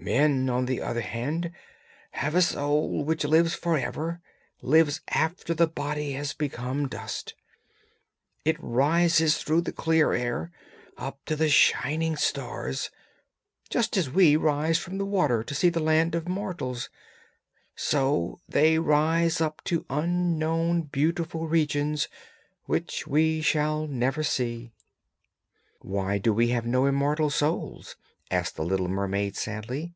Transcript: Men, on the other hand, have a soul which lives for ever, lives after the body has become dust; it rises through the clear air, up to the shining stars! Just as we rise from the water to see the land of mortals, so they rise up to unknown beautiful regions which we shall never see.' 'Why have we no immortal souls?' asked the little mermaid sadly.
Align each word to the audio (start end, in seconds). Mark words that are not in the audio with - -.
Men, 0.00 0.48
on 0.48 0.64
the 0.64 0.80
other 0.80 1.02
hand, 1.02 1.52
have 2.12 2.34
a 2.34 2.40
soul 2.40 3.04
which 3.04 3.24
lives 3.26 3.54
for 3.54 3.76
ever, 3.76 4.20
lives 4.62 5.02
after 5.08 5.52
the 5.52 5.66
body 5.66 6.12
has 6.12 6.32
become 6.32 6.88
dust; 6.88 7.34
it 8.42 8.56
rises 8.58 9.36
through 9.36 9.60
the 9.62 9.72
clear 9.72 10.12
air, 10.14 10.50
up 10.96 11.18
to 11.26 11.36
the 11.36 11.50
shining 11.50 12.16
stars! 12.16 12.90
Just 13.68 13.98
as 13.98 14.08
we 14.08 14.34
rise 14.34 14.78
from 14.78 14.96
the 14.96 15.04
water 15.04 15.42
to 15.42 15.54
see 15.54 15.68
the 15.68 15.78
land 15.80 16.14
of 16.14 16.26
mortals, 16.26 16.88
so 17.76 18.40
they 18.48 18.78
rise 18.78 19.42
up 19.42 19.62
to 19.64 19.84
unknown 19.90 20.82
beautiful 20.82 21.48
regions 21.48 22.08
which 22.64 23.06
we 23.06 23.42
shall 23.42 23.86
never 23.86 24.22
see.' 24.22 24.72
'Why 25.80 26.14
have 26.24 26.34
we 26.34 26.48
no 26.64 26.86
immortal 26.86 27.28
souls?' 27.28 27.96
asked 28.30 28.56
the 28.56 28.64
little 28.64 28.88
mermaid 28.88 29.34
sadly. 29.36 29.94